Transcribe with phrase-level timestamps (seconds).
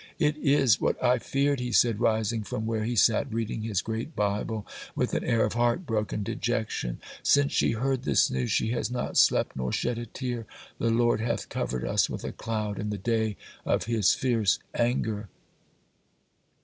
[0.17, 4.15] 'It is what I feared,' he said, rising from where he sat reading his great
[4.15, 6.99] Bible, with an air of heartbroken dejection.
[7.21, 10.47] 'Since she heard this news, she has not slept nor shed a tear.
[10.79, 15.29] The Lord hath covered us with a cloud in the day of His fierce anger.